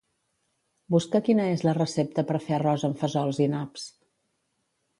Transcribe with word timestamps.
Busca 0.95 1.21
quina 1.27 1.45
és 1.57 1.65
la 1.67 1.75
recepta 1.79 2.25
per 2.31 2.41
fer 2.47 2.57
arròs 2.59 2.87
amb 2.89 2.99
fesols 3.05 3.43
i 3.47 3.51
naps. 3.55 3.87